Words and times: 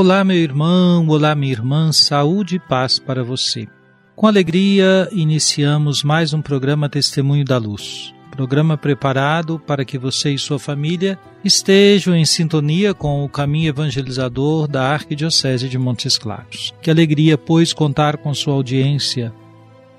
Olá, 0.00 0.22
meu 0.22 0.36
irmão, 0.36 1.08
olá, 1.08 1.34
minha 1.34 1.50
irmã, 1.50 1.90
saúde 1.90 2.54
e 2.54 2.58
paz 2.60 3.00
para 3.00 3.24
você. 3.24 3.66
Com 4.14 4.28
alegria, 4.28 5.08
iniciamos 5.10 6.04
mais 6.04 6.32
um 6.32 6.40
programa 6.40 6.88
Testemunho 6.88 7.44
da 7.44 7.58
Luz. 7.58 8.14
Programa 8.30 8.76
preparado 8.78 9.58
para 9.58 9.84
que 9.84 9.98
você 9.98 10.30
e 10.30 10.38
sua 10.38 10.56
família 10.56 11.18
estejam 11.44 12.14
em 12.14 12.24
sintonia 12.24 12.94
com 12.94 13.24
o 13.24 13.28
caminho 13.28 13.70
evangelizador 13.70 14.68
da 14.68 14.84
Arquidiocese 14.84 15.68
de 15.68 15.76
Montes 15.76 16.16
Claros. 16.16 16.72
Que 16.80 16.92
alegria, 16.92 17.36
pois, 17.36 17.72
contar 17.72 18.18
com 18.18 18.32
sua 18.32 18.54
audiência. 18.54 19.32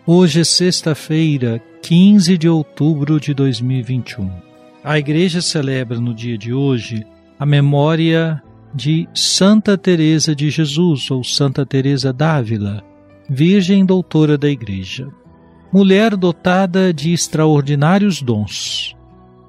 Hoje 0.06 0.39
é 0.39 0.44
sexta-feira, 0.45 1.61
15 1.81 2.38
de 2.38 2.47
outubro 2.47 3.19
de 3.19 3.34
2021. 3.34 4.31
A 4.81 4.97
Igreja 4.97 5.41
celebra 5.41 6.00
no 6.00 6.13
dia 6.13 6.38
de 6.38 6.53
hoje 6.53 7.06
a 7.38 7.45
memória 7.45 8.41
de 8.73 9.08
Santa 9.14 9.78
Teresa 9.78 10.36
de 10.36 10.50
Jesus 10.50 11.09
ou 11.09 11.23
Santa 11.23 11.66
Teresa 11.66 12.14
d'Ávila, 12.14 12.84
Virgem 13.30 13.86
Doutora 13.86 14.38
da 14.38 14.50
Igreja. 14.50 15.08
Mulher 15.72 16.16
dotada 16.16 16.94
de 16.94 17.14
extraordinários 17.14 18.22
dons, 18.22 18.95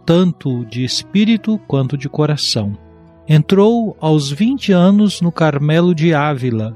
tanto 0.05 0.65
de 0.67 0.85
espírito 0.85 1.59
quanto 1.67 1.97
de 1.97 2.09
coração. 2.09 2.77
Entrou 3.29 3.97
aos 4.01 4.31
20 4.31 4.73
anos 4.73 5.21
no 5.21 5.33
Carmelo 5.33 5.95
de 5.95 6.13
Ávila, 6.13 6.75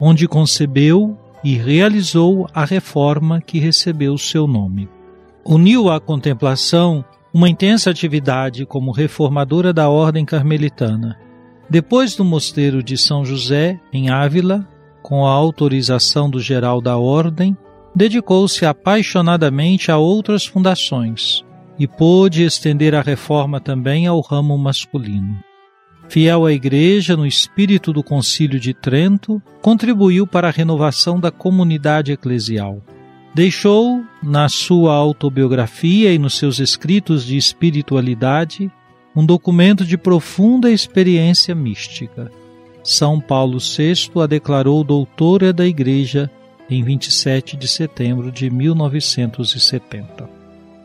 onde 0.00 0.26
concebeu 0.26 1.16
e 1.44 1.54
realizou 1.54 2.46
a 2.52 2.64
reforma 2.64 3.40
que 3.40 3.58
recebeu 3.58 4.18
seu 4.18 4.46
nome. 4.46 4.88
Uniu 5.44 5.90
à 5.90 6.00
contemplação 6.00 7.04
uma 7.32 7.48
intensa 7.48 7.90
atividade 7.90 8.66
como 8.66 8.92
reformadora 8.92 9.72
da 9.72 9.88
ordem 9.88 10.24
carmelitana. 10.24 11.18
Depois 11.68 12.14
do 12.14 12.24
mosteiro 12.24 12.82
de 12.82 12.96
São 12.96 13.24
José, 13.24 13.80
em 13.92 14.10
Ávila, 14.10 14.68
com 15.02 15.26
a 15.26 15.30
autorização 15.30 16.28
do 16.28 16.40
geral 16.40 16.80
da 16.80 16.96
ordem, 16.96 17.56
dedicou-se 17.94 18.64
apaixonadamente 18.64 19.90
a 19.90 19.98
outras 19.98 20.44
fundações 20.46 21.44
e 21.78 21.86
pôde 21.86 22.42
estender 22.42 22.94
a 22.94 23.02
reforma 23.02 23.60
também 23.60 24.06
ao 24.06 24.20
ramo 24.20 24.56
masculino. 24.56 25.42
Fiel 26.08 26.44
à 26.44 26.52
Igreja 26.52 27.16
no 27.16 27.26
espírito 27.26 27.92
do 27.92 28.02
Concílio 28.02 28.60
de 28.60 28.74
Trento, 28.74 29.42
contribuiu 29.62 30.26
para 30.26 30.48
a 30.48 30.50
renovação 30.50 31.18
da 31.18 31.30
comunidade 31.30 32.12
eclesial. 32.12 32.82
Deixou, 33.34 34.02
na 34.22 34.46
sua 34.48 34.94
autobiografia 34.94 36.12
e 36.12 36.18
nos 36.18 36.36
seus 36.36 36.58
escritos 36.58 37.24
de 37.24 37.38
espiritualidade, 37.38 38.70
um 39.14 39.24
documento 39.24 39.84
de 39.84 39.96
profunda 39.96 40.70
experiência 40.70 41.54
mística. 41.54 42.30
São 42.82 43.20
Paulo 43.20 43.58
VI 43.58 44.10
a 44.22 44.26
declarou 44.26 44.82
doutora 44.82 45.52
da 45.52 45.66
Igreja 45.66 46.30
em 46.68 46.82
27 46.82 47.56
de 47.56 47.68
setembro 47.68 48.32
de 48.32 48.50
1970. 48.50 50.28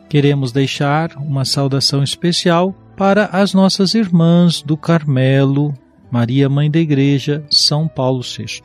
Queremos 0.08 0.52
deixar 0.52 1.16
uma 1.16 1.44
saudação 1.44 2.02
especial 2.02 2.74
para 2.96 3.26
as 3.26 3.54
nossas 3.54 3.94
irmãs 3.94 4.62
do 4.62 4.76
Carmelo, 4.76 5.74
Maria 6.10 6.48
Mãe 6.48 6.70
da 6.70 6.78
Igreja, 6.78 7.44
São 7.50 7.86
Paulo 7.86 8.22
VI. 8.22 8.62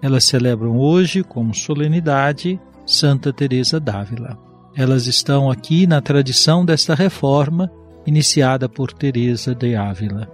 Elas 0.00 0.24
celebram 0.24 0.78
hoje, 0.78 1.22
como 1.22 1.54
solenidade, 1.54 2.60
Santa 2.86 3.32
Teresa 3.32 3.80
d'Ávila. 3.80 4.38
Elas 4.74 5.06
estão 5.06 5.50
aqui 5.50 5.86
na 5.86 6.00
tradição 6.00 6.64
desta 6.64 6.94
reforma 6.94 7.70
iniciada 8.08 8.68
por 8.70 8.90
Teresa 8.90 9.54
de 9.54 9.76
Ávila. 9.76 10.28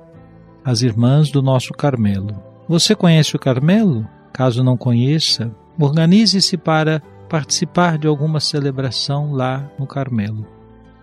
As 0.65 0.83
irmãs 0.83 1.29
do 1.31 1.43
nosso 1.43 1.73
Carmelo. 1.73 2.41
Você 2.69 2.95
conhece 2.95 3.35
o 3.35 3.39
Carmelo? 3.39 4.07
Caso 4.33 4.63
não 4.63 4.77
conheça, 4.77 5.51
organize-se 5.79 6.57
para 6.57 7.03
participar 7.29 7.99
de 7.99 8.07
alguma 8.07 8.39
celebração 8.39 9.33
lá 9.33 9.69
no 9.77 9.87
Carmelo. 9.87 10.47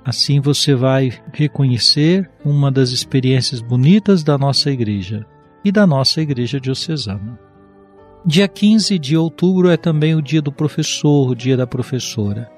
Assim 0.03 0.39
você 0.39 0.73
vai 0.73 1.11
reconhecer 1.33 2.29
uma 2.43 2.71
das 2.71 2.91
experiências 2.91 3.61
bonitas 3.61 4.23
da 4.23 4.37
nossa 4.37 4.71
igreja 4.71 5.25
e 5.63 5.71
da 5.71 5.85
nossa 5.85 6.21
igreja 6.21 6.59
diocesana. 6.59 7.37
Dia 8.25 8.47
15 8.47 8.97
de 8.97 9.17
outubro 9.17 9.69
é 9.69 9.75
também 9.75 10.15
o 10.15 10.21
dia 10.21 10.41
do 10.41 10.51
professor, 10.51 11.31
o 11.31 11.35
dia 11.35 11.57
da 11.57 11.67
professora. 11.67 12.49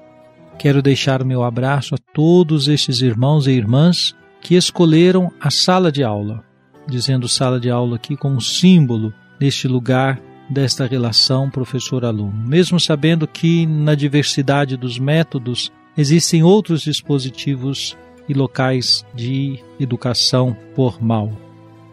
Quero 0.58 0.80
deixar 0.80 1.20
o 1.20 1.26
meu 1.26 1.42
abraço 1.42 1.94
a 1.94 1.98
todos 1.98 2.68
estes 2.68 3.00
irmãos 3.00 3.46
e 3.46 3.50
irmãs 3.50 4.14
que 4.40 4.54
escolheram 4.54 5.32
a 5.40 5.50
sala 5.50 5.90
de 5.90 6.02
aula, 6.02 6.42
dizendo 6.86 7.28
sala 7.28 7.58
de 7.58 7.70
aula 7.70 7.96
aqui 7.96 8.16
como 8.16 8.40
símbolo 8.40 9.12
deste 9.38 9.66
lugar, 9.66 10.20
desta 10.48 10.86
relação 10.86 11.50
professor-aluno. 11.50 12.32
Mesmo 12.46 12.78
sabendo 12.78 13.26
que 13.26 13.66
na 13.66 13.94
diversidade 13.94 14.76
dos 14.76 14.98
métodos 14.98 15.72
existem 15.96 16.42
outros 16.42 16.82
dispositivos 16.82 17.96
e 18.28 18.34
locais 18.34 19.04
de 19.14 19.58
educação 19.78 20.56
formal. 20.74 21.32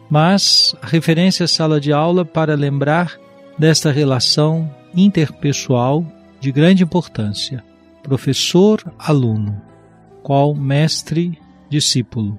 Mas 0.10 0.76
a 0.82 0.88
referência 0.88 1.46
à 1.46 1.48
sala 1.48 1.80
de 1.80 1.92
aula 1.92 2.24
para 2.24 2.56
lembrar 2.56 3.18
desta 3.58 3.92
relação 3.92 4.70
interpessoal 4.94 6.06
de 6.40 6.52
grande 6.52 6.84
importância 6.84 7.64
professor-aluno, 8.04 9.62
qual 10.24 10.54
mestre-discípulo. 10.54 12.38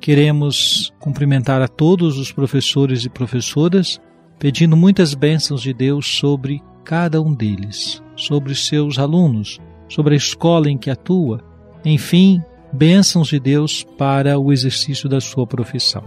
Queremos 0.00 0.92
cumprimentar 0.98 1.62
a 1.62 1.68
todos 1.68 2.18
os 2.18 2.30
professores 2.30 3.04
e 3.04 3.08
professoras, 3.08 4.00
pedindo 4.38 4.76
muitas 4.76 5.14
bênçãos 5.14 5.62
de 5.62 5.72
Deus 5.72 6.06
sobre 6.06 6.62
cada 6.84 7.20
um 7.20 7.34
deles, 7.34 8.02
sobre 8.14 8.54
seus 8.54 8.98
alunos, 8.98 9.58
sobre 9.88 10.14
a 10.14 10.16
escola 10.16 10.70
em 10.70 10.78
que 10.78 10.90
atua, 10.90 11.42
enfim, 11.84 12.42
bênçãos 12.72 13.28
de 13.28 13.40
Deus 13.40 13.84
para 13.96 14.38
o 14.38 14.52
exercício 14.52 15.08
da 15.08 15.20
sua 15.20 15.46
profissão. 15.46 16.04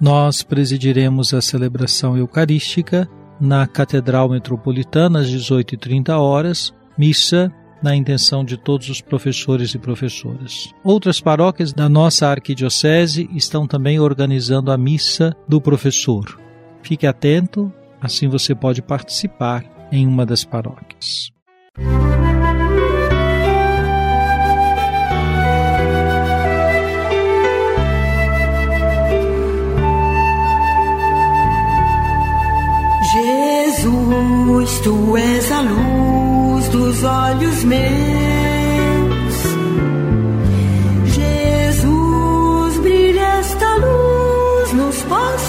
Nós 0.00 0.42
presidiremos 0.42 1.32
a 1.32 1.40
celebração 1.40 2.16
eucarística 2.16 3.08
na 3.40 3.66
Catedral 3.66 4.28
Metropolitana 4.28 5.20
às 5.20 5.28
18h30 5.28 6.10
horas, 6.18 6.74
missa 6.98 7.52
na 7.82 7.94
intenção 7.96 8.44
de 8.44 8.56
todos 8.56 8.88
os 8.88 9.00
professores 9.00 9.74
e 9.74 9.78
professoras. 9.78 10.72
Outras 10.84 11.20
paróquias 11.20 11.72
da 11.72 11.88
nossa 11.88 12.28
arquidiocese 12.28 13.28
estão 13.34 13.66
também 13.66 13.98
organizando 13.98 14.70
a 14.70 14.78
missa 14.78 15.34
do 15.48 15.60
professor. 15.60 16.40
Fique 16.82 17.06
atento, 17.06 17.72
assim 18.00 18.28
você 18.28 18.54
pode 18.54 18.82
participar 18.82 19.64
em 19.90 20.06
uma 20.06 20.24
das 20.24 20.44
paróquias. 20.44 21.32
Jesus, 21.78 22.41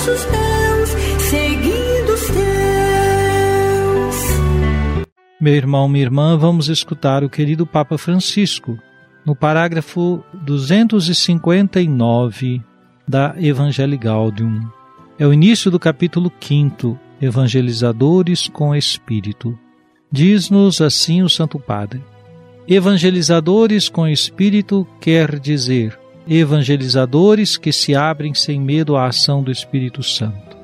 teus, 0.06 0.90
seguindo 1.30 2.14
os 2.14 2.28
teus. 2.28 2.44
Meu 5.40 5.56
irmão, 5.56 5.88
minha 5.88 6.04
irmã, 6.04 6.38
vamos 6.38 6.68
escutar 6.68 7.24
o 7.24 7.30
querido 7.30 7.66
Papa 7.66 7.98
Francisco 7.98 8.78
no 9.26 9.34
parágrafo 9.36 10.24
259 10.34 12.62
da 13.08 13.34
Evangelii 13.38 13.98
Gaudium. 13.98 14.68
É 15.18 15.26
o 15.26 15.34
início 15.34 15.72
do 15.72 15.80
capítulo 15.80 16.30
5, 16.40 17.00
Evangelizadores 17.22 18.50
com 18.50 18.76
Espírito. 18.76 19.58
Diz-nos 20.12 20.82
assim 20.82 21.24
o 21.24 21.30
Santo 21.30 21.58
Padre: 21.58 22.04
Evangelizadores 22.68 23.88
com 23.88 24.06
Espírito 24.08 24.86
quer 25.00 25.40
dizer 25.40 26.03
evangelizadores 26.28 27.58
que 27.58 27.72
se 27.72 27.96
abrem 27.96 28.34
sem 28.34 28.60
medo 28.60 28.96
à 28.96 29.08
ação 29.08 29.44
do 29.44 29.52
Espírito 29.52 30.02
Santo. 30.02 30.58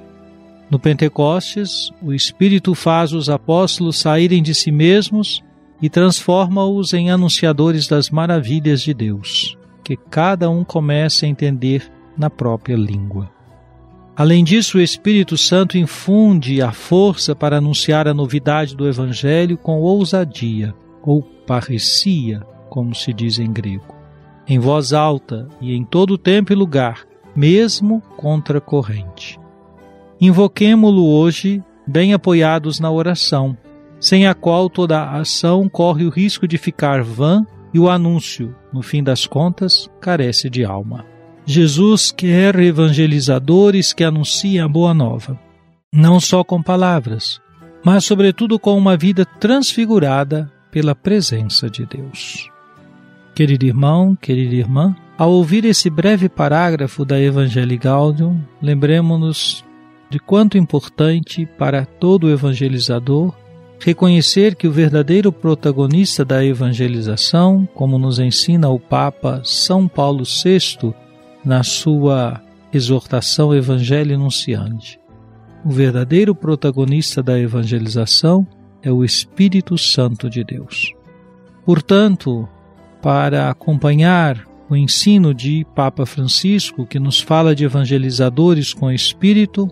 No 0.70 0.80
Pentecostes, 0.80 1.92
o 2.02 2.14
Espírito 2.14 2.76
faz 2.76 3.12
os 3.12 3.30
apóstolos 3.30 3.98
saírem 3.98 4.44
de 4.44 4.54
si 4.54 4.72
mesmos 4.72 5.44
e 5.82 5.90
transforma-os 5.90 6.94
em 6.94 7.10
anunciadores 7.10 7.88
das 7.88 8.10
maravilhas 8.10 8.82
de 8.82 8.94
Deus, 8.94 9.58
que 9.84 9.98
cada 9.98 10.50
um 10.50 10.64
comece 10.64 11.26
a 11.26 11.30
entender 11.30 11.92
na 12.18 12.30
própria 12.30 12.76
língua. 12.76 13.32
Além 14.16 14.44
disso, 14.44 14.78
o 14.78 14.82
Espírito 14.82 15.38
Santo 15.38 15.78
infunde 15.78 16.62
a 16.62 16.74
força 16.74 17.34
para 17.34 17.58
anunciar 17.58 18.06
a 18.08 18.14
novidade 18.14 18.76
do 18.76 18.88
Evangelho 18.88 19.58
com 19.58 19.80
ousadia, 19.80 20.76
ou 21.02 21.22
parecia, 21.22 22.42
como 22.70 22.94
se 22.94 23.14
diz 23.14 23.40
em 23.40 23.52
grego, 23.52 23.96
em 24.50 24.58
voz 24.58 24.92
alta 24.94 25.48
e 25.62 25.76
em 25.76 25.86
todo 25.86 26.18
tempo 26.18 26.52
e 26.52 26.56
lugar, 26.56 27.06
mesmo 27.36 28.02
contra 28.18 28.58
a 28.58 28.62
corrente. 28.62 29.40
Invoquemo-lo 30.20 31.08
hoje, 31.08 31.64
bem 31.88 32.14
apoiados 32.16 32.80
na 32.80 32.90
oração, 32.90 33.56
sem 34.00 34.26
a 34.26 34.34
qual 34.34 34.68
toda 34.68 35.00
a 35.00 35.20
ação 35.20 35.70
corre 35.70 36.04
o 36.04 36.10
risco 36.10 36.48
de 36.48 36.58
ficar 36.58 37.04
vã 37.04 37.46
e 37.72 37.80
o 37.80 37.88
anúncio, 37.88 38.56
no 38.74 38.82
fim 38.82 39.04
das 39.04 39.28
contas, 39.28 39.88
carece 40.02 40.50
de 40.50 40.66
alma. 40.66 41.06
Jesus 41.46 42.12
quer 42.12 42.60
evangelizadores 42.60 43.94
que 43.94 44.04
anunciem 44.04 44.62
a 44.62 44.68
boa 44.68 44.94
nova, 44.94 45.40
não 45.94 46.20
só 46.20 46.44
com 46.44 46.62
palavras, 46.62 47.40
mas 47.86 48.04
sobretudo 48.04 48.58
com 48.60 48.76
uma 48.76 48.98
vida 48.98 49.26
transfigurada 49.26 50.52
pela 50.72 50.96
presença 50.96 51.70
de 51.70 51.86
Deus. 51.86 52.50
Querido 53.40 53.66
irmão, 53.66 54.18
querida 54.18 54.54
irmã, 54.54 54.94
ao 55.18 55.32
ouvir 55.32 55.64
esse 55.64 55.90
breve 55.90 56.28
parágrafo 56.28 57.06
da 57.06 57.18
Evangelii 57.18 57.78
Gaudium, 57.78 58.38
lembremos-nos 58.62 59.64
de 60.10 60.20
quanto 60.20 60.58
importante 60.58 61.46
para 61.46 61.86
todo 61.86 62.30
evangelizador 62.30 63.34
reconhecer 63.80 64.56
que 64.56 64.68
o 64.68 64.72
verdadeiro 64.74 65.32
protagonista 65.32 66.26
da 66.26 66.44
evangelização, 66.44 67.66
como 67.74 67.98
nos 67.98 68.20
ensina 68.20 68.68
o 68.68 68.78
Papa 68.78 69.40
São 69.46 69.88
Paulo 69.88 70.26
VI 70.26 70.94
na 71.42 71.64
sua 71.64 72.42
exortação 72.74 73.56
Evangelho 73.56 74.20
Nunciante. 74.20 75.00
O 75.64 75.70
verdadeiro 75.70 76.36
protagonista 76.36 77.24
da 77.24 77.40
evangelização 77.40 78.46
é 78.84 78.92
o 78.92 79.02
Espírito 79.02 79.78
Santo 79.78 80.30
de 80.30 80.44
Deus. 80.44 80.94
Portanto, 81.66 82.46
para 83.02 83.50
acompanhar 83.50 84.46
o 84.70 84.76
ensino 84.76 85.34
de 85.34 85.66
Papa 85.76 86.06
Francisco, 86.06 86.86
que 86.86 87.00
nos 87.00 87.20
fala 87.20 87.56
de 87.56 87.66
evangelizadores 87.66 88.74
com 88.74 88.92
Espírito, 88.92 89.70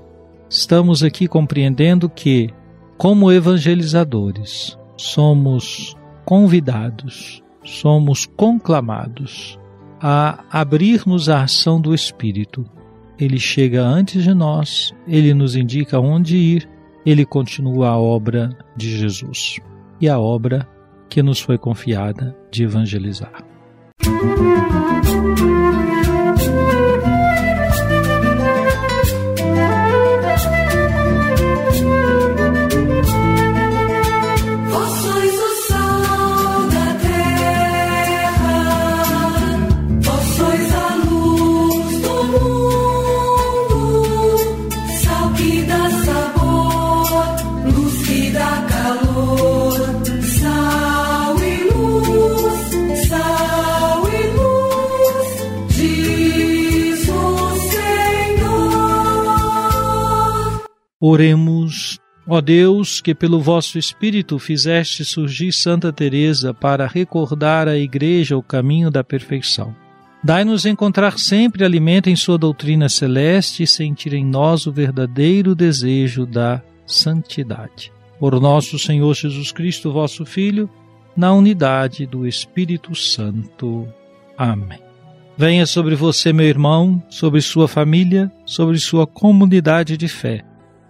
estamos 0.50 1.03
aqui 1.03 1.27
compreendendo 1.27 2.09
que, 2.09 2.50
como 2.97 3.31
evangelizadores, 3.31 4.77
somos 4.95 5.95
convidados, 6.25 7.44
somos 7.63 8.25
conclamados 8.25 9.59
a 10.01 10.44
abrir-nos 10.50 11.29
à 11.29 11.44
ação 11.44 11.79
do 11.79 11.94
Espírito. 11.94 12.65
Ele 13.19 13.39
chega 13.39 13.83
antes 13.83 14.24
de 14.24 14.33
nós, 14.33 14.94
ele 15.07 15.33
nos 15.33 15.56
indica 15.56 16.00
onde 16.00 16.38
ir, 16.38 16.69
ele 17.06 17.25
continua 17.25 17.89
a 17.89 17.97
obra 17.97 18.50
de 18.75 18.97
Jesus 18.97 19.59
e 20.01 20.09
a 20.09 20.19
obra 20.19 20.68
que 21.09 21.21
nos 21.24 21.39
foi 21.39 21.57
confiada 21.57 22.36
de 22.51 22.63
evangelizar. 22.63 23.44
Oremos, 61.00 62.00
ó 62.28 62.42
Deus, 62.42 63.02
que 63.02 63.14
pelo 63.14 63.40
vosso 63.40 63.78
Espírito 63.78 64.40
fizeste 64.40 65.06
surgir 65.06 65.52
Santa 65.52 65.94
Teresa 65.94 66.56
para 66.56 66.88
recordar 66.88 67.68
à 67.68 67.78
Igreja 67.78 68.36
o 68.36 68.42
caminho 68.42 68.90
da 68.90 69.04
perfeição. 69.04 69.76
Dai-nos 70.24 70.66
encontrar 70.66 71.20
sempre 71.20 71.64
alimento 71.64 72.10
em 72.10 72.16
sua 72.16 72.36
doutrina 72.36 72.90
celeste 72.90 73.62
e 73.62 73.68
sentir 73.68 74.12
em 74.14 74.26
nós 74.26 74.66
o 74.66 74.72
verdadeiro 74.72 75.54
desejo 75.54 76.26
da 76.26 76.64
santidade. 76.84 77.94
Por 78.20 78.42
nosso 78.42 78.80
Senhor 78.80 79.14
Jesus 79.14 79.52
Cristo, 79.52 79.94
vosso 79.94 80.26
Filho, 80.26 80.68
na 81.16 81.32
unidade 81.32 82.08
do 82.08 82.27
Espírito 82.27 82.96
Santo. 82.96 83.88
Amém. 84.36 84.80
Venha 85.38 85.68
sobre 85.68 85.94
você, 85.94 86.34
meu 86.34 86.48
irmão, 86.48 87.04
sobre 87.08 87.39
sua 87.39 87.68
família, 87.68 88.32
sobre 88.44 88.80
sua 88.80 89.06
comunidade 89.06 89.96
de 89.96 90.08
fé 90.08 90.47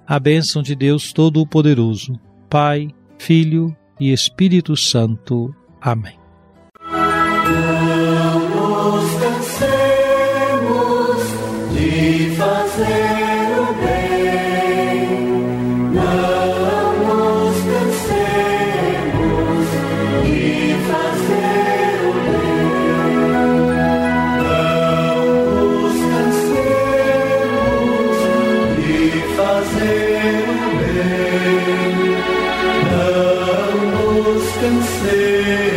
a 0.08 0.20
bênção 0.20 0.64
de 0.64 0.74
Deus 0.74 1.12
Todo-Poderoso, 1.12 2.18
Pai, 2.50 2.88
Filho 3.20 3.76
e 4.00 4.14
Espírito 4.14 4.78
Santo. 4.78 5.54
Amém. 5.82 6.18
Não 6.90 8.40
nos 8.50 9.12
cansemos 9.20 10.38
de 11.74 12.36
fazer 12.38 13.07
can 34.68 34.84
say 34.84 35.77